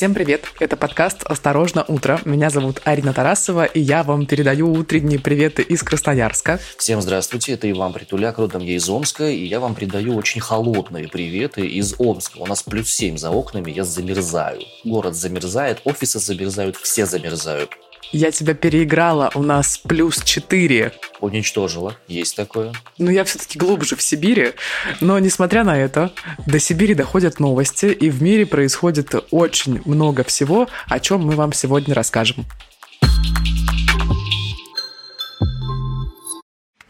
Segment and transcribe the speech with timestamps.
[0.00, 0.46] Всем привет!
[0.58, 2.22] Это подкаст «Осторожно, утро».
[2.24, 6.58] Меня зовут Арина Тарасова, и я вам передаю утренние приветы из Красноярска.
[6.78, 11.06] Всем здравствуйте, это Иван Притуляк, родом я из Омска, и я вам передаю очень холодные
[11.06, 12.38] приветы из Омска.
[12.38, 14.62] У нас плюс 7 за окнами, я замерзаю.
[14.84, 17.68] Город замерзает, офисы замерзают, все замерзают.
[18.12, 20.92] Я тебя переиграла, у нас плюс 4.
[21.20, 22.72] Уничтожила, есть такое.
[22.98, 24.54] Ну, я все-таки глубже в Сибири,
[25.00, 26.12] но несмотря на это,
[26.44, 31.52] до Сибири доходят новости, и в мире происходит очень много всего, о чем мы вам
[31.52, 32.46] сегодня расскажем.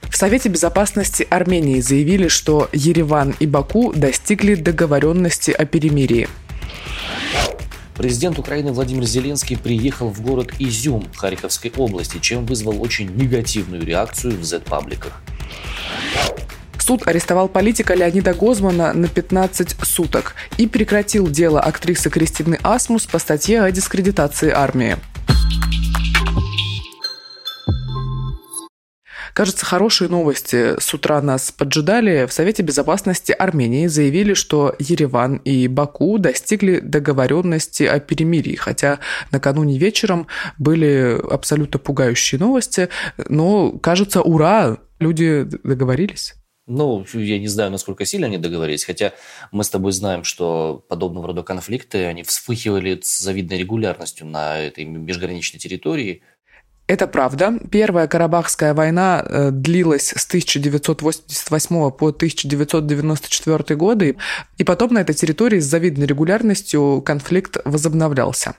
[0.08, 6.28] В Совете Безопасности Армении заявили, что Ереван и Баку достигли договоренности о перемирии.
[8.00, 14.38] Президент Украины Владимир Зеленский приехал в город Изюм Харьковской области, чем вызвал очень негативную реакцию
[14.38, 15.20] в Z-пабликах.
[16.78, 23.18] Суд арестовал политика Леонида Гозмана на 15 суток и прекратил дело актрисы Кристины Асмус по
[23.18, 24.96] статье о дискредитации армии.
[29.34, 32.26] Кажется, хорошие новости с утра нас поджидали.
[32.26, 38.98] В Совете Безопасности Армении заявили, что Ереван и Баку достигли договоренности о перемирии, хотя
[39.30, 40.26] накануне вечером
[40.58, 42.88] были абсолютно пугающие новости,
[43.28, 46.34] но, кажется, ура, люди договорились.
[46.72, 49.12] Ну, я не знаю, насколько сильно они договорились, хотя
[49.50, 54.84] мы с тобой знаем, что подобного рода конфликты, они вспыхивали с завидной регулярностью на этой
[54.84, 56.22] межграничной территории.
[56.90, 57.56] Это правда.
[57.70, 64.16] Первая Карабахская война э, длилась с 1988 по 1994 годы,
[64.58, 68.56] и потом на этой территории с завидной регулярностью конфликт возобновлялся.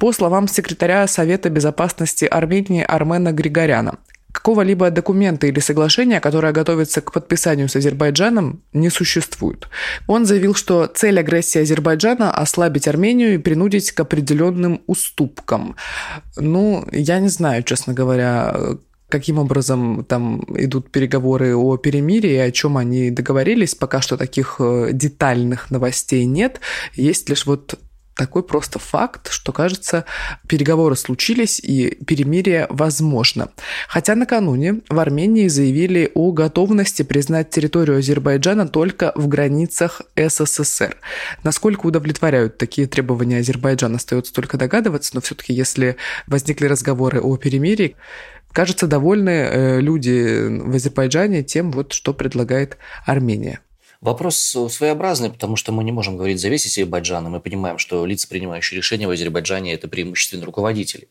[0.00, 3.98] По словам секретаря Совета безопасности Армении Армена Григоряна,
[4.34, 9.68] Какого-либо документа или соглашения, которое готовится к подписанию с Азербайджаном, не существует.
[10.08, 15.76] Он заявил, что цель агрессии Азербайджана– ослабить Армению и принудить к определенным уступкам.
[16.36, 18.76] Ну, я не знаю, честно говоря,
[19.08, 23.76] каким образом там идут переговоры о перемирии, о чем они договорились.
[23.76, 26.60] Пока что таких э, детальных новостей нет.
[26.94, 27.78] Есть лишь вот
[28.14, 30.04] такой просто факт, что, кажется,
[30.46, 33.48] переговоры случились и перемирие возможно.
[33.88, 40.96] Хотя накануне в Армении заявили о готовности признать территорию Азербайджана только в границах СССР.
[41.42, 47.96] Насколько удовлетворяют такие требования Азербайджана, остается только догадываться, но все-таки если возникли разговоры о перемирии,
[48.52, 53.60] кажется, довольны э, люди в Азербайджане тем, вот, что предлагает Армения.
[54.04, 54.36] Вопрос
[54.68, 58.28] своеобразный, потому что мы не можем говорить за весь Азербайджан, и мы понимаем, что лица,
[58.28, 61.08] принимающие решения в Азербайджане, это преимущественно руководители.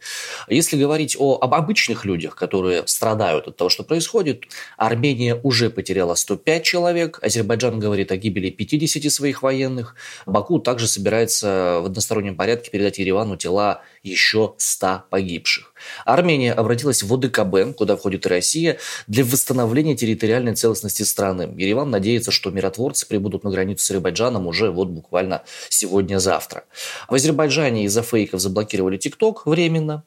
[0.47, 4.43] Если говорить о, об обычных людях, которые страдают от того, что происходит,
[4.77, 9.95] Армения уже потеряла 105 человек, Азербайджан говорит о гибели 50 своих военных,
[10.27, 15.72] Баку также собирается в одностороннем порядке передать Еревану тела еще 100 погибших.
[16.05, 18.77] Армения обратилась в ОДКБ, куда входит и Россия,
[19.07, 21.53] для восстановления территориальной целостности страны.
[21.57, 26.63] Ереван надеется, что миротворцы прибудут на границу с Азербайджаном уже вот буквально сегодня-завтра.
[27.09, 30.03] В Азербайджане из-за фейков заблокировали ТикТок временно.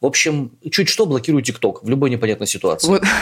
[0.00, 2.88] В общем, чуть что блокируют ТикТок в любой непонятной ситуации.
[2.88, 3.02] Вот.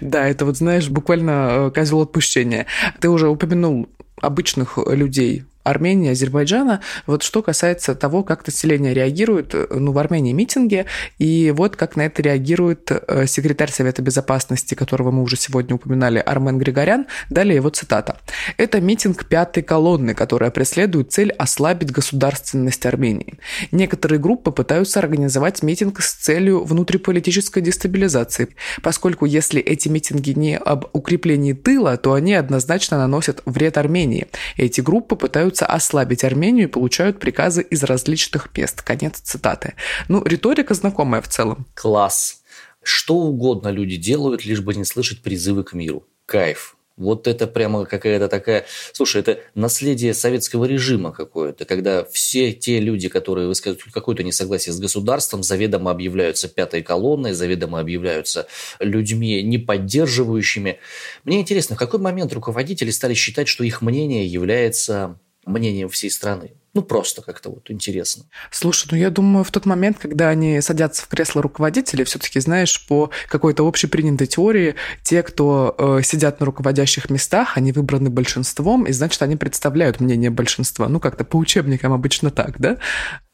[0.00, 2.66] Да, это вот, знаешь, буквально э, козел отпущения.
[3.00, 3.88] Ты уже упомянул
[4.20, 6.80] обычных людей, Армении, Азербайджана.
[7.06, 10.86] Вот что касается того, как население реагирует, ну, в Армении митинги,
[11.18, 16.18] и вот как на это реагирует э, секретарь Совета Безопасности, которого мы уже сегодня упоминали,
[16.18, 17.06] Армен Григорян.
[17.30, 18.18] Далее его цитата.
[18.56, 23.38] «Это митинг пятой колонны, которая преследует цель ослабить государственность Армении.
[23.72, 28.48] Некоторые группы пытаются организовать митинг с целью внутриполитической дестабилизации,
[28.82, 34.26] поскольку если эти митинги не об укреплении тыла, то они однозначно наносят вред Армении.
[34.56, 38.82] Эти группы пытаются пытаются ослабить Армению и получают приказы из различных мест.
[38.82, 39.74] Конец цитаты.
[40.08, 41.66] Ну, риторика знакомая в целом.
[41.74, 42.42] Класс.
[42.82, 46.04] Что угодно люди делают, лишь бы не слышать призывы к миру.
[46.26, 46.76] Кайф.
[46.96, 48.64] Вот это прямо какая-то такая...
[48.92, 54.78] Слушай, это наследие советского режима какое-то, когда все те люди, которые высказывают какое-то несогласие с
[54.78, 58.46] государством, заведомо объявляются пятой колонной, заведомо объявляются
[58.80, 60.78] людьми, не поддерживающими.
[61.24, 66.52] Мне интересно, в какой момент руководители стали считать, что их мнение является мнением всей страны.
[66.72, 68.24] Ну, просто как-то вот интересно.
[68.52, 72.86] Слушай, ну я думаю, в тот момент, когда они садятся в кресло руководителя, все-таки, знаешь,
[72.86, 78.92] по какой-то общепринятой теории, те, кто э, сидят на руководящих местах, они выбраны большинством, и
[78.92, 80.88] значит, они представляют мнение большинства.
[80.88, 82.78] Ну, как-то по учебникам обычно так, да?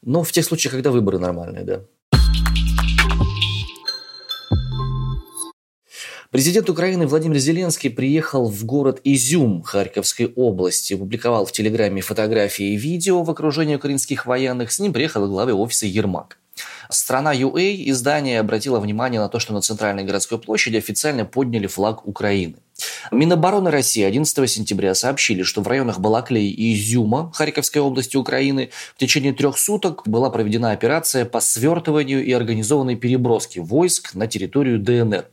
[0.01, 1.81] Ну, в тех случаях, когда выборы нормальные, да.
[6.37, 12.77] Президент Украины Владимир Зеленский приехал в город Изюм Харьковской области, опубликовал в Телеграме фотографии и
[12.77, 14.71] видео в окружении украинских военных.
[14.71, 16.37] С ним приехал и главы офиса Ермак.
[16.91, 22.07] Страна UA издание обратило внимание на то, что на центральной городской площади официально подняли флаг
[22.07, 22.57] Украины.
[23.11, 28.99] Минобороны России 11 сентября сообщили, что в районах Балаклей и Изюма Харьковской области Украины в
[28.99, 35.25] течение трех суток была проведена операция по свертыванию и организованной переброске войск на территорию ДНР.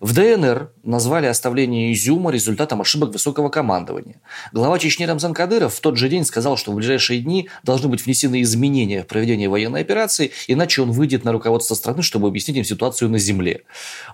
[0.00, 4.20] В ДНР назвали оставление изюма результатом ошибок высокого командования.
[4.52, 8.06] Глава Чечни Рамзан Кадыров в тот же день сказал, что в ближайшие дни должны быть
[8.06, 12.64] внесены изменения в проведение военной операции, иначе он выйдет на руководство страны, чтобы объяснить им
[12.64, 13.62] ситуацию на земле.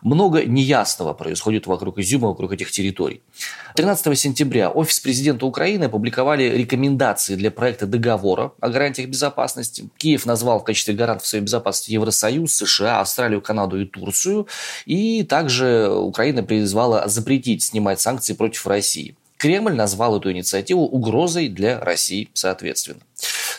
[0.02, 3.20] Много неясного происходит вокруг изюма, вокруг этих территорий.
[3.76, 9.88] 13 сентября офис президента Украины опубликовали рекомендации для проекта договора о гарантиях безопасности.
[9.96, 14.46] Киев назвал в качестве гарантов своей безопасности Евросоюз, США, Австралию, Канаду и Турцию.
[14.86, 19.16] И также Украина призвала запретить снимать санкции против России.
[19.36, 23.00] Кремль назвал эту инициативу угрозой для России соответственно.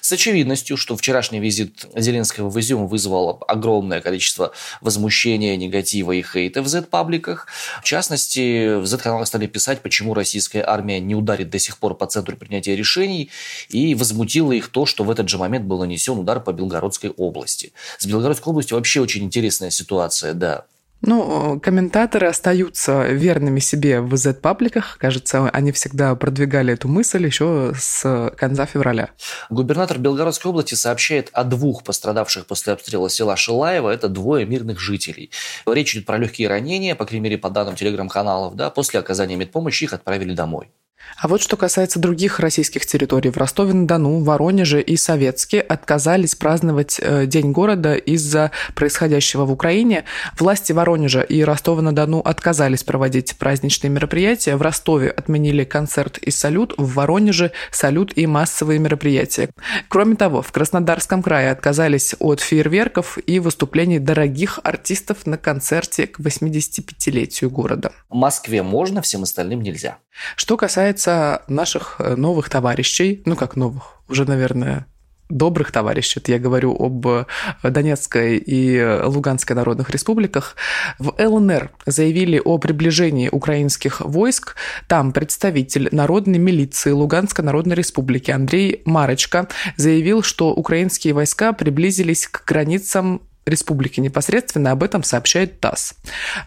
[0.01, 4.51] С очевидностью, что вчерашний визит Зеленского в Изюм вызвал огромное количество
[4.81, 7.47] возмущения, негатива и хейта в Z-пабликах.
[7.81, 12.06] В частности, в Z-каналах стали писать, почему российская армия не ударит до сих пор по
[12.06, 13.31] центру принятия решений,
[13.69, 17.73] и возмутило их то, что в этот же момент был нанесен удар по Белгородской области.
[17.97, 20.65] С Белгородской областью вообще очень интересная ситуация, да.
[21.01, 24.97] Ну, комментаторы остаются верными себе в Z-пабликах.
[24.97, 29.12] Кажется, они всегда продвигали эту мысль еще с конца февраля.
[29.51, 33.92] Губернатор Белгородской области сообщает о двух пострадавших после обстрела села Шилаева.
[33.92, 35.30] Это двое мирных жителей.
[35.68, 38.56] Речь идет про легкие ранения, по крайней мере, по данным телеграм-каналов.
[38.56, 40.71] Да, после оказания медпомощи их отправили домой.
[41.18, 43.30] А вот что касается других российских территорий.
[43.30, 50.03] В Ростове-на-Дону, Воронеже и Советске отказались праздновать э, День города из-за происходящего в Украине.
[50.38, 54.56] Власти Воронежа и Ростова-на-Дону отказались проводить праздничные мероприятия.
[54.56, 59.50] В Ростове отменили концерт и салют, в Воронеже салют и массовые мероприятия.
[59.88, 66.19] Кроме того, в Краснодарском крае отказались от фейерверков и выступлений дорогих артистов на концерте к
[66.19, 67.92] 85-летию города.
[68.09, 69.97] В Москве можно, всем остальным нельзя.
[70.35, 74.85] Что касается наших э, новых товарищей, ну как новых, уже, наверное,
[75.29, 77.25] добрых товарищей, это я говорю об э,
[77.63, 80.56] Донецкой и Луганской народных республиках,
[81.00, 84.56] в ЛНР заявили о приближении украинских войск.
[84.88, 89.47] Там представитель народной милиции Луганской народной республики Андрей Марочка
[89.77, 95.95] заявил, что украинские войска приблизились к границам республики непосредственно, об этом сообщает ТАСС.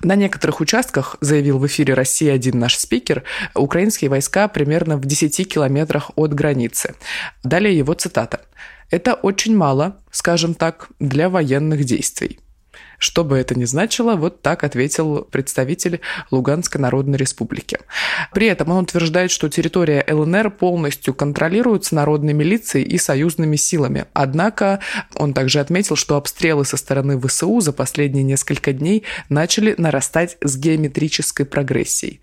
[0.03, 3.25] На некоторых участках, заявил в эфире «Россия-1» наш спикер,
[3.55, 6.95] украинские войска примерно в 10 километрах от границы.
[7.43, 8.41] Далее его цитата.
[8.91, 12.41] «Это очень мало, скажем так, для военных действий».
[12.99, 16.00] Что бы это ни значило, вот так ответил представитель
[16.33, 17.79] Луганской Народной Республики.
[18.35, 24.06] При этом он утверждает, что территория ЛНР полностью контролируется народной милицией и союзными силами.
[24.15, 24.81] Однако
[25.15, 30.56] он также отметил, что обстрелы со стороны ВСУ за последние несколько дней начали нарастать с
[30.56, 32.21] геометрической прогрессией.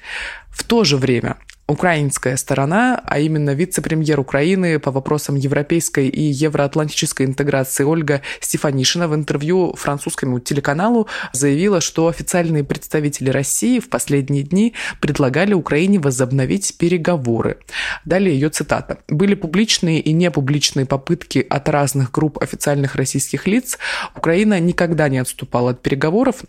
[0.49, 7.25] В то же время украинская сторона, а именно вице-премьер Украины по вопросам европейской и евроатлантической
[7.25, 14.73] интеграции Ольга Стефанишина в интервью французскому телеканалу заявила, что официальные представители России в последние дни
[15.01, 17.57] предлагали Украине возобновить переговоры.
[18.05, 18.99] Далее ее цитата.
[19.07, 23.79] «Были публичные и непубличные попытки от разных групп официальных российских лиц.
[24.15, 26.43] Украина никогда не отступала от переговоров».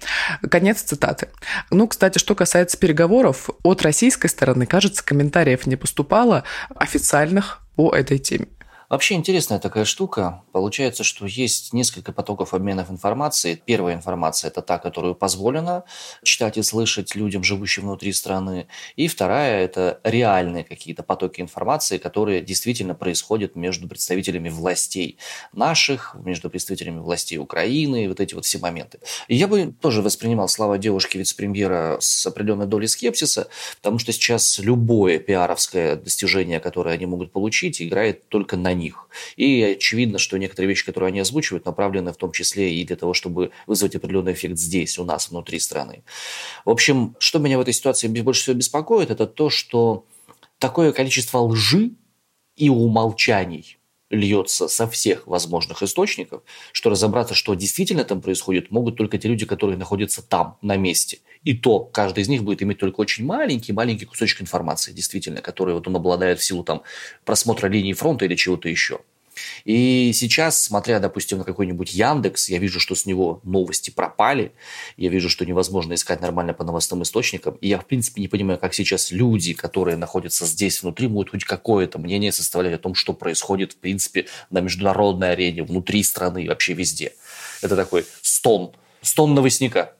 [0.50, 1.28] Конец цитаты.
[1.70, 6.44] Ну, кстати, что касается переговоров, от российской стороны, кажется, комментариев не поступало
[6.74, 8.48] официальных по этой теме.
[8.88, 10.44] Вообще интересная такая штука.
[10.52, 13.60] Получается, что есть несколько потоков обменов информацией.
[13.66, 15.82] Первая информация– это та, которую позволено
[16.22, 18.68] читать и слышать людям, живущим внутри страны.
[18.94, 25.18] И вторая– это реальные какие-то потоки информации, которые действительно происходят между представителями властей
[25.52, 29.00] наших, между представителями властей Украины, вот эти вот все моменты.
[29.26, 34.60] И я бы тоже воспринимал слова девушки вице-премьера с определенной долей скепсиса, потому что сейчас
[34.60, 39.08] любое пиаровское достижение, которое они могут получить, играет только на них.
[39.36, 43.14] И очевидно, что некоторые вещи, которые они озвучивают, направлены в том числе и для того,
[43.14, 46.04] чтобы вызвать определенный эффект здесь, у нас, внутри страны.
[46.64, 50.04] В общем, что меня в этой ситуации больше всего беспокоит, это то, что
[50.58, 51.90] такое количество лжи
[52.56, 53.78] и умолчаний
[54.10, 59.46] льется со всех возможных источников, что разобраться, что действительно там происходит, могут только те люди,
[59.46, 61.18] которые находятся там, на месте.
[61.42, 65.86] И то каждый из них будет иметь только очень маленький-маленький кусочек информации, действительно, который вот
[65.88, 66.82] он обладает в силу там
[67.24, 69.00] просмотра линии фронта или чего-то еще.
[69.64, 74.52] И сейчас, смотря, допустим, на какой-нибудь Яндекс, я вижу, что с него новости пропали,
[74.96, 78.58] я вижу, что невозможно искать нормально по новостным источникам, и я, в принципе, не понимаю,
[78.58, 83.12] как сейчас люди, которые находятся здесь внутри, могут хоть какое-то мнение составлять о том, что
[83.12, 87.12] происходит, в принципе, на международной арене, внутри страны и вообще везде.
[87.62, 89.92] Это такой стон, стон новостника.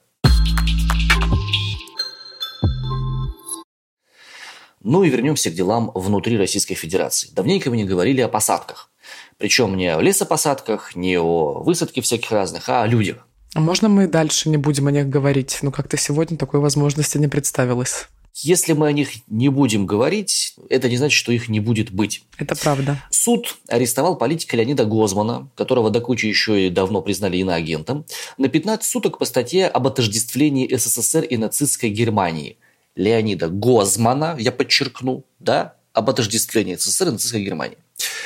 [4.83, 7.29] Ну и вернемся к делам внутри Российской Федерации.
[7.33, 8.89] Давненько мы не говорили о посадках.
[9.37, 13.27] Причем не о лесопосадках, не о высадке всяких разных, а о людях.
[13.53, 15.59] А можно мы дальше не будем о них говорить?
[15.61, 18.07] Ну, как-то сегодня такой возможности не представилось.
[18.39, 22.23] Если мы о них не будем говорить, это не значит, что их не будет быть.
[22.37, 23.01] Это правда.
[23.09, 28.05] Суд арестовал политика Леонида Гозмана, которого до кучи еще и давно признали иноагентом,
[28.37, 32.57] на 15 суток по статье об отождествлении СССР и нацистской Германии.
[32.95, 37.77] Леонида Гозмана, я подчеркну, да, об отождествлении СССР и нацистской Германии.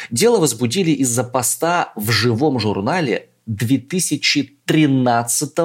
[0.10, 5.58] Дело возбудили из-за поста в живом журнале 2013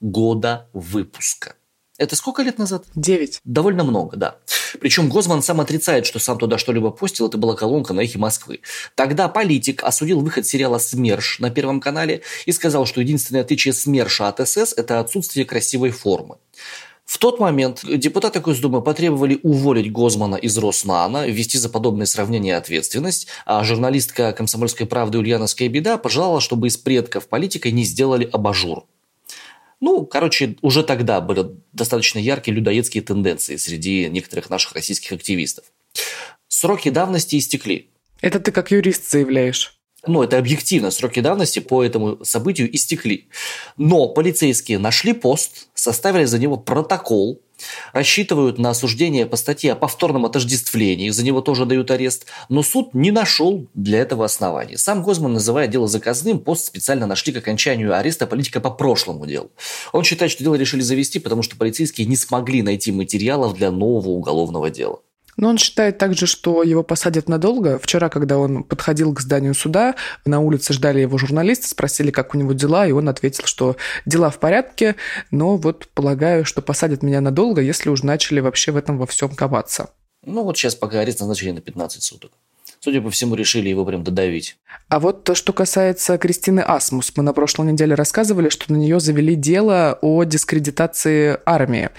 [0.00, 1.54] года выпуска.
[2.00, 2.86] Это сколько лет назад?
[2.94, 3.40] Девять.
[3.44, 4.38] Довольно много, да.
[4.80, 7.28] Причем Гозман сам отрицает, что сам туда что-либо постил.
[7.28, 8.60] Это была колонка на эхе Москвы.
[8.94, 14.28] Тогда политик осудил выход сериала «СМЕРШ» на Первом канале и сказал, что единственное отличие СМЕРШа
[14.28, 16.38] от СС– это отсутствие красивой формы.
[17.10, 23.26] В тот момент депутаты Госдумы потребовали уволить Гозмана из Роснана, ввести за подобное сравнение ответственность,
[23.44, 28.84] а журналистка «Комсомольской правды» Ульяновская беда пожелала, чтобы из предков политика не сделали абажур.
[29.80, 35.64] Ну, короче, уже тогда были достаточно яркие людоедские тенденции среди некоторых наших российских активистов.
[36.46, 37.90] Сроки давности истекли.
[38.20, 39.79] Это ты как юрист заявляешь?
[40.06, 43.28] Ну, это объективно, сроки давности по этому событию истекли.
[43.76, 47.42] Но полицейские нашли пост, составили за него протокол,
[47.92, 52.94] рассчитывают на осуждение по статье о повторном отождествлении, за него тоже дают арест, но суд
[52.94, 54.78] не нашел для этого оснований.
[54.78, 59.50] Сам Гозман, называя дело заказным, пост специально нашли к окончанию ареста политика по прошлому делу.
[59.92, 64.08] Он считает, что дело решили завести, потому что полицейские не смогли найти материалов для нового
[64.08, 65.00] уголовного дела.
[65.40, 67.78] Но он считает также, что его посадят надолго.
[67.78, 69.94] Вчера, когда он подходил к зданию суда,
[70.26, 74.28] на улице ждали его журналисты, спросили, как у него дела, и он ответил, что дела
[74.28, 74.96] в порядке,
[75.30, 79.30] но вот полагаю, что посадят меня надолго, если уж начали вообще в этом во всем
[79.34, 79.88] коваться.
[80.26, 82.32] Ну вот сейчас пока арест назначили на 15 суток.
[82.82, 84.56] Судя по всему, решили его прям додавить.
[84.88, 88.98] А вот то, что касается Кристины Асмус, мы на прошлой неделе рассказывали, что на нее
[89.00, 91.90] завели дело о дискредитации армии.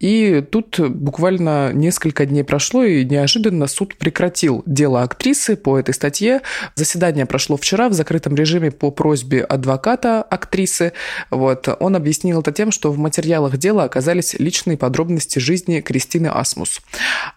[0.00, 6.42] И тут буквально несколько дней прошло, и неожиданно суд прекратил дело актрисы по этой статье.
[6.74, 10.92] Заседание прошло вчера в закрытом режиме по просьбе адвоката актрисы.
[11.30, 11.68] Вот.
[11.78, 16.82] Он объяснил это тем, что в материалах дела оказались личные подробности жизни Кристины Асмус.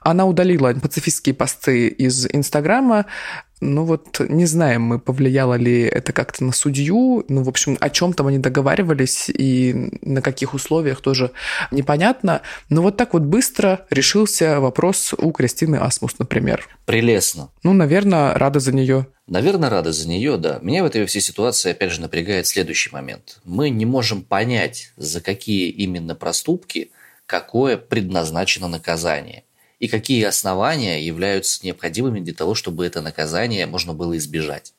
[0.02, 3.06] Она удалила пацифистские посты из Инстаграма, Инстаграма.
[3.60, 7.26] Ну вот не знаем мы, повлияло ли это как-то на судью.
[7.28, 11.32] Ну, в общем, о чем там они договаривались и на каких условиях тоже
[11.72, 12.42] непонятно.
[12.70, 16.68] Но вот так вот быстро решился вопрос у Кристины Асмус, например.
[16.86, 17.50] Прелестно.
[17.64, 19.08] Ну, наверное, рада за нее.
[19.26, 20.60] Наверное, рада за нее, да.
[20.62, 23.40] Меня в этой всей ситуации, опять же, напрягает следующий момент.
[23.44, 26.92] Мы не можем понять, за какие именно проступки
[27.26, 29.44] какое предназначено наказание
[29.80, 34.74] и какие основания являются необходимыми для того, чтобы это наказание можно было избежать.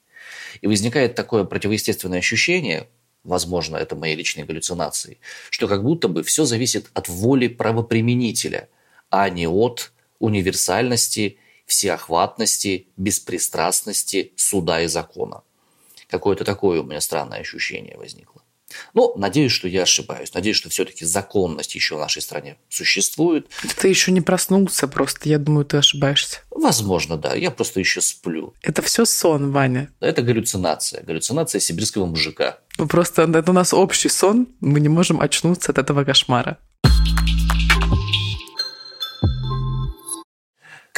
[0.61, 2.88] И возникает такое противоестественное ощущение,
[3.23, 5.19] возможно, это мои личные галлюцинации,
[5.50, 8.69] что как будто бы все зависит от воли правоприменителя,
[9.11, 15.43] а не от универсальности, всеохватности, беспристрастности суда и закона.
[16.09, 18.43] Какое-то такое у меня странное ощущение возникло.
[18.94, 20.34] Ну, надеюсь, что я ошибаюсь.
[20.34, 23.48] Надеюсь, что все-таки законность еще в нашей стране существует.
[23.78, 25.28] Ты еще не проснулся просто.
[25.28, 26.40] Я думаю, ты ошибаешься.
[26.50, 27.34] Возможно, да.
[27.34, 28.54] Я просто еще сплю.
[28.62, 29.90] Это все сон, Ваня.
[30.00, 31.02] Это галлюцинация.
[31.02, 32.58] Галлюцинация сибирского мужика.
[32.78, 34.48] Ну, просто это у нас общий сон.
[34.60, 36.58] Мы не можем очнуться от этого кошмара.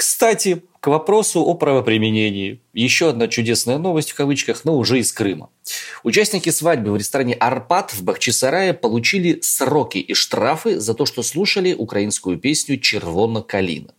[0.01, 2.63] Кстати, к вопросу о правоприменении.
[2.73, 5.51] Еще одна чудесная новость в кавычках, но уже из Крыма.
[6.05, 11.75] Участники свадьбы в ресторане «Арпат» в Бахчисарае получили сроки и штрафы за то, что слушали
[11.75, 13.93] украинскую песню «Червона калина».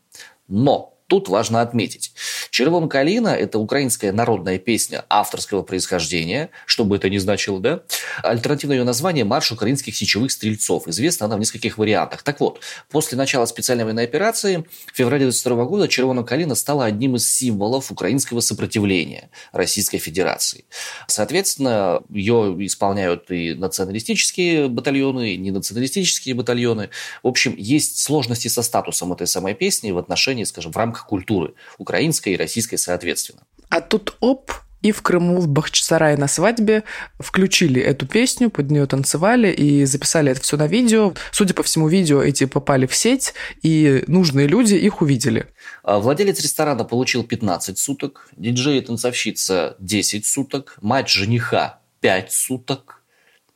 [0.47, 2.13] Но Тут важно отметить.
[2.51, 7.83] «Червон калина»– это украинская народная песня авторского происхождения, что бы это ни значило, да?
[8.23, 10.85] Альтернативное ее название– «Марш украинских сечевых стрельцов».
[10.89, 12.23] Известна она в нескольких вариантах.
[12.23, 17.15] Так вот, после начала специальной военной операции в феврале 1922 года «Червона калина» стала одним
[17.15, 20.65] из символов украинского сопротивления Российской Федерации.
[21.07, 26.89] Соответственно, ее исполняют и националистические батальоны, и ненационалистические батальоны.
[27.23, 31.53] В общем, есть сложности со статусом этой самой песни в отношении, скажем, в рамках культуры,
[31.77, 33.41] украинской российской соответственно.
[33.69, 36.83] А тут оп, И в Крыму, в Бахчисарае на свадьбе
[37.19, 41.13] включили эту песню, под нее танцевали и записали это все на видео.
[41.31, 45.47] Судя по всему, видео эти попали в сеть, и нужные люди их увидели.
[45.83, 53.00] А владелец ресторана получил 15 суток, диджей и танцовщица 10 суток, мать жениха 5 суток,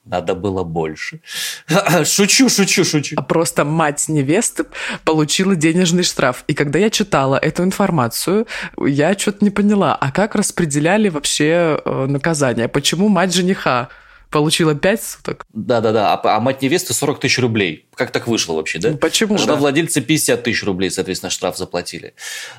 [0.05, 1.19] надо было больше.
[2.05, 3.15] шучу, шучу, шучу.
[3.17, 4.65] А просто мать невесты
[5.03, 6.43] получила денежный штраф.
[6.47, 8.47] И когда я читала эту информацию,
[8.77, 12.67] я что-то не поняла, а как распределяли вообще э, наказание?
[12.67, 13.89] Почему мать жениха
[14.29, 15.46] получила 5 суток?
[15.53, 17.88] Да-да-да, а, а мать невесты 40 тысяч рублей.
[17.96, 18.94] Как так вышло вообще, да?
[18.94, 19.38] Почему?
[19.38, 19.60] Жена да?
[19.60, 22.13] владельца 50 тысяч рублей, соответственно, штраф заплатили.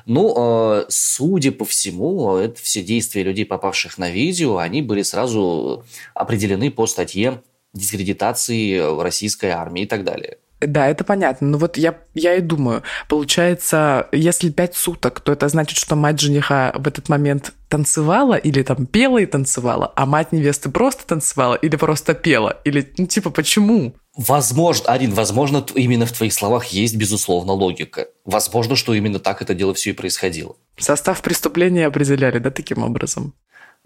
[0.05, 5.85] Ну, э, судя по всему, это все действия людей, попавших на видео, они были сразу
[6.13, 7.41] определены по статье
[7.73, 10.37] дискредитации российской армии и так далее.
[10.59, 11.47] Да, это понятно.
[11.47, 16.19] Но вот я, я и думаю, получается, если пять суток, то это значит, что мать
[16.19, 21.55] жениха в этот момент танцевала или там пела и танцевала, а мать невесты просто танцевала
[21.55, 22.59] или просто пела?
[22.63, 23.93] Или, ну, типа, почему?
[24.15, 28.07] Возможно, Арин, возможно, именно в твоих словах есть, безусловно, логика.
[28.25, 30.55] Возможно, что именно так это дело все и происходило.
[30.77, 33.35] Состав преступления определяли, да, таким образом?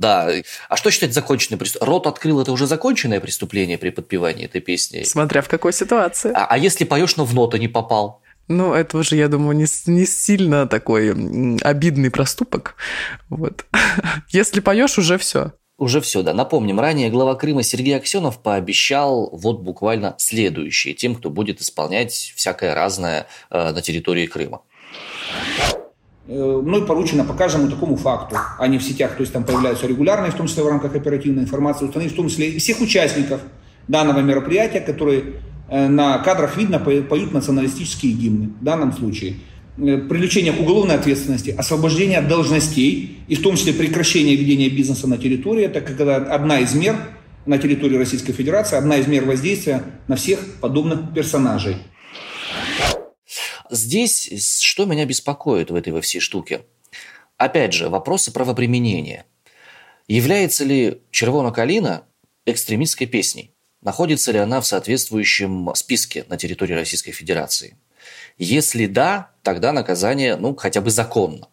[0.01, 0.31] Да.
[0.67, 1.93] А что считать законченное преступление?
[1.93, 5.03] Рот открыл– это уже законченное преступление при подпевании этой песни?
[5.03, 6.31] Смотря в какой ситуации.
[6.33, 8.21] А, а если поешь, но в ноту не попал?
[8.47, 11.11] Ну, это уже, я думаю, не, не сильно такой
[11.61, 12.75] обидный проступок.
[13.29, 13.65] Вот.
[14.29, 15.51] Если поешь, уже все.
[15.77, 16.33] Уже все, да.
[16.33, 22.73] Напомним, ранее глава Крыма Сергей Аксенов пообещал вот буквально следующее тем, кто будет исполнять всякое
[22.73, 24.63] разное э, на территории Крыма.
[26.33, 29.85] Э, мной поручено по каждому такому факту, а не в сетях, то есть там появляются
[29.85, 33.41] регулярные, в том числе в рамках оперативной информации, установить в том числе всех участников
[33.89, 35.23] данного мероприятия, которые
[35.67, 39.35] э, на кадрах видно поют националистические гимны в данном случае.
[39.77, 45.09] Э, привлечение к уголовной ответственности, освобождение от должностей и в том числе прекращение ведения бизнеса
[45.09, 46.95] на территории, это когда одна из мер
[47.45, 51.75] на территории Российской Федерации, одна из мер воздействия на всех подобных персонажей.
[53.71, 56.65] Здесь что меня беспокоит в этой во всей штуке?
[57.37, 59.25] Опять же, вопросы правоприменения.
[60.09, 62.03] Является ли «Червона калина»
[62.45, 63.53] экстремистской песней?
[63.81, 67.77] Находится ли она в соответствующем списке на территории Российской Федерации?
[68.37, 71.47] Если да, тогда наказание, ну, хотя бы законно.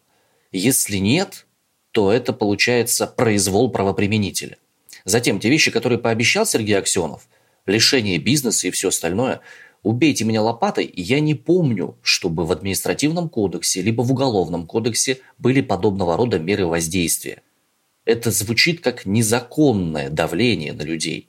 [0.51, 1.47] Если нет,
[1.93, 4.59] то это получается произвол правоприменителя.
[5.05, 7.29] Затем, те вещи, которые пообещал Сергей Аксенов,
[7.65, 9.41] лишение бизнеса и все остальное–
[9.83, 15.19] убейте меня лопатой, и я не помню, чтобы в административном кодексе либо в уголовном кодексе
[15.39, 17.43] были подобного рода меры воздействия.
[18.05, 21.28] Это звучит как незаконное давление на людей.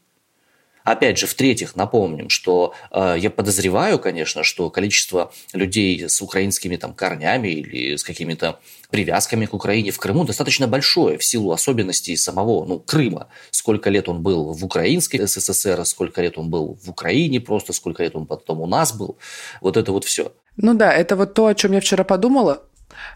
[0.83, 6.93] Опять же, в-третьих, напомним, что э, я подозреваю, конечно, что количество людей с украинскими там,
[6.93, 12.65] корнями или с какими-то привязками к Украине в Крыму достаточно большое в силу особенностей самого
[12.65, 13.27] ну, Крыма.
[13.51, 18.03] Сколько лет он был в Украинской СССР, сколько лет он был в Украине просто, сколько
[18.03, 19.17] лет он потом у нас был.
[19.61, 20.31] Вот это вот все.
[20.57, 22.63] Ну да, это вот то, о чем я вчера подумала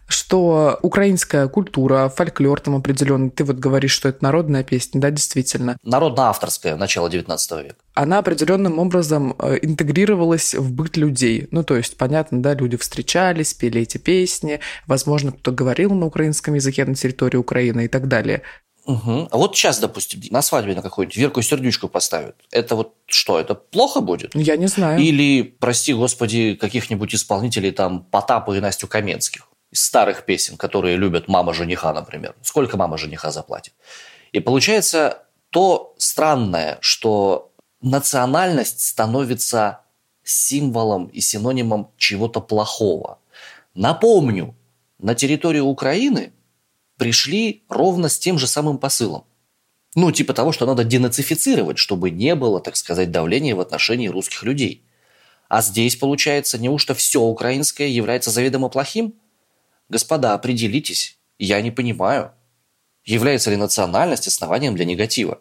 [0.08, 5.78] что украинская культура, фольклор там определенный, ты вот говоришь, что это народная песня, да, действительно.
[5.84, 7.76] Народно-авторская, начало 19 века.
[7.94, 11.48] Она определенным образом э, интегрировалась в быт людей.
[11.52, 16.56] Ну, то есть, понятно, да, люди встречались, пели эти песни, возможно, кто-то говорил на украинском
[16.56, 18.42] языке на территории Украины и так далее.
[18.86, 19.30] Угу.
[19.32, 22.36] А вот сейчас, допустим, на свадьбе на какую-нибудь Верку сердючку поставят.
[22.52, 24.36] Это вот что, это плохо будет?
[24.36, 25.00] Я не знаю.
[25.00, 31.28] Или, прости господи, каких-нибудь исполнителей там Потапа и Настю Каменских из старых песен, которые любят
[31.28, 32.36] мама жениха, например.
[32.44, 33.74] Сколько мама жениха заплатит?
[34.32, 39.82] И получается то странное, что национальность становится
[40.24, 43.18] символом и синонимом чего-то плохого.
[43.74, 44.56] Напомню,
[45.00, 46.32] на территорию Украины
[46.98, 49.26] пришли ровно с тем же самым посылом.
[49.96, 54.44] Ну, типа того, что надо денацифицировать, чтобы не было, так сказать, давления в отношении русских
[54.44, 54.84] людей.
[55.50, 59.16] А здесь, получается, неужто все украинское является заведомо плохим?
[59.94, 62.32] Господа, определитесь, я не понимаю.
[63.06, 65.38] Является ли национальность основанием для негатива?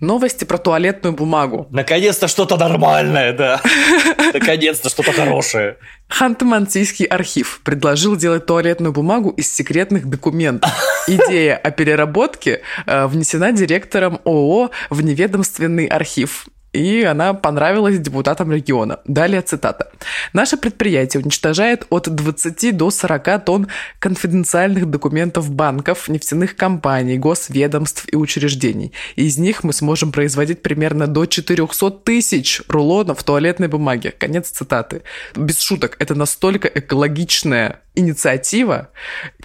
[0.00, 1.68] Новости про туалетную бумагу.
[1.70, 3.60] Наконец-то что-то нормальное, да.
[4.34, 5.76] Наконец-то что-то хорошее.
[6.08, 10.72] Ханты-Мансийский архив предложил делать туалетную бумагу из секретных документов.
[11.06, 16.48] Идея о переработке э, внесена директором ООО в неведомственный архив.
[16.72, 19.00] И она понравилась депутатам региона.
[19.04, 19.90] Далее цитата.
[20.32, 28.16] «Наше предприятие уничтожает от 20 до 40 тонн конфиденциальных документов банков, нефтяных компаний, госведомств и
[28.16, 28.92] учреждений.
[29.16, 34.14] Из них мы сможем производить примерно до 400 тысяч рулонов туалетной бумаги».
[34.16, 35.02] Конец цитаты.
[35.34, 38.90] Без шуток, это настолько экологичная инициатива,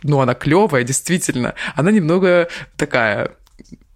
[0.04, 1.56] ну, она клевая, действительно.
[1.76, 3.32] Она немного такая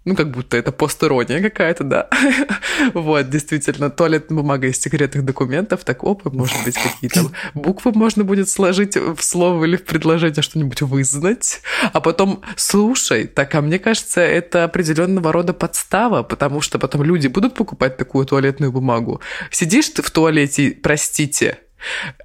[0.04, 2.08] ну, как будто это постерония какая-то, да.
[2.94, 8.48] вот, действительно, туалетная бумага из секретных документов, так, опа, может быть, какие-то буквы можно будет
[8.48, 11.60] сложить в слово или в предложение что-нибудь вызнать.
[11.92, 17.26] А потом, слушай, так, а мне кажется, это определенного рода подстава, потому что потом люди
[17.26, 19.20] будут покупать такую туалетную бумагу.
[19.50, 21.58] Сидишь ты в туалете, простите,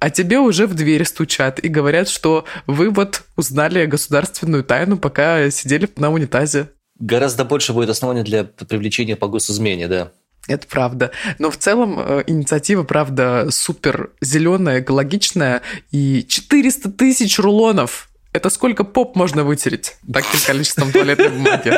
[0.00, 5.50] а тебе уже в дверь стучат и говорят, что вы вот узнали государственную тайну, пока
[5.50, 6.70] сидели на унитазе.
[6.98, 10.12] Гораздо больше будет оснований для привлечения по госизмене, да.
[10.48, 11.10] Это правда.
[11.38, 15.62] Но в целом э, инициатива, правда, супер зеленая, экологичная.
[15.90, 18.08] И 400 тысяч рулонов.
[18.32, 21.72] Это сколько поп можно вытереть таким количеством туалетной бумаги?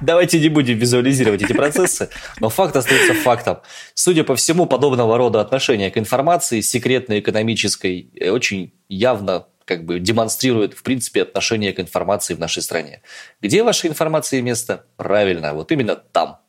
[0.00, 2.08] Давайте не будем визуализировать эти процессы,
[2.40, 3.58] но факт остается фактом.
[3.94, 9.98] Судя по всему, подобного рода отношения к информации, секретной, экономической, э, очень явно как бы
[10.00, 13.00] демонстрирует, в принципе, отношение к информации в нашей стране.
[13.40, 14.84] Где ваша информация место?
[14.98, 16.41] Правильно, вот именно там.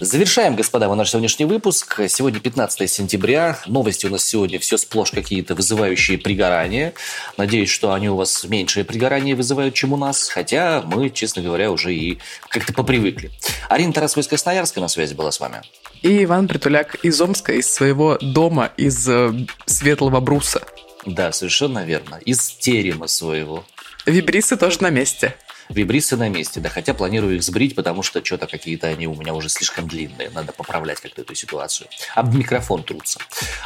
[0.00, 2.02] Завершаем, господа, мы наш сегодняшний выпуск.
[2.08, 3.58] Сегодня 15 сентября.
[3.66, 6.94] Новости у нас сегодня все сплошь какие-то вызывающие пригорания.
[7.36, 10.28] Надеюсь, что они у вас меньшее пригорание вызывают, чем у нас.
[10.28, 13.32] Хотя мы, честно говоря, уже и как-то попривыкли.
[13.68, 15.62] Арина Тарасова из Красноярска на связи была с вами.
[16.02, 19.32] И Иван Притуляк из Омска, из своего дома, из э,
[19.66, 20.62] светлого бруса.
[21.06, 22.20] Да, совершенно верно.
[22.24, 23.64] Из терема своего.
[24.06, 25.34] Вибрисы тоже на месте.
[25.68, 29.34] Вибрисы на месте, да, хотя планирую их сбрить, потому что что-то какие-то они у меня
[29.34, 31.88] уже слишком длинные, надо поправлять как-то эту ситуацию.
[32.14, 33.20] Об микрофон трутся.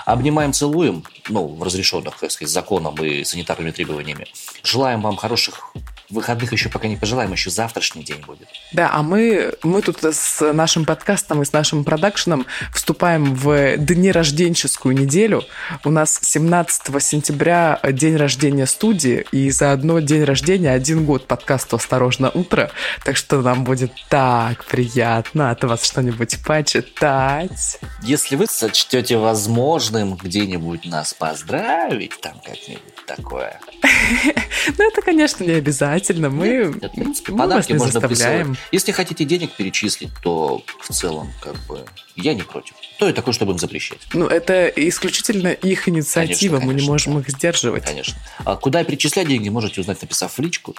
[0.05, 4.27] Обнимаем, целуем, ну, в разрешенных, так сказать, законом и санитарными требованиями.
[4.63, 5.73] Желаем вам хороших
[6.13, 8.49] выходных еще пока не пожелаем, еще завтрашний день будет.
[8.73, 14.95] Да, а мы, мы тут с нашим подкастом и с нашим продакшеном вступаем в днерожденческую
[14.95, 15.45] неделю.
[15.85, 22.31] У нас 17 сентября день рождения студии, и заодно день рождения один год подкасту «Осторожно,
[22.31, 22.71] утро».
[23.05, 27.79] Так что нам будет так приятно от вас что-нибудь почитать.
[28.03, 33.61] Если вы сочтете возможным где-нибудь нас поздравить, там как-нибудь такое.
[34.79, 36.02] Ну, это, конечно, не обязательно.
[36.11, 38.47] Мы, в принципе, подарки можно присылать.
[38.71, 41.85] Если хотите денег перечислить, то в целом, как бы,
[42.17, 42.75] я не против.
[42.99, 43.99] То и такое, чтобы им запрещать.
[44.13, 47.85] Ну, это исключительно их инициатива, мы не можем их сдерживать.
[47.85, 48.15] Конечно.
[48.45, 50.77] А куда перечислять деньги, можете узнать, написав в личку.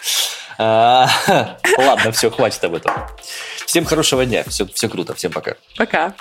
[0.58, 1.10] А,
[1.78, 2.94] ладно, все, хватит об этом.
[3.66, 5.56] Всем хорошего дня, все, все круто, всем пока.
[5.78, 6.16] Пока.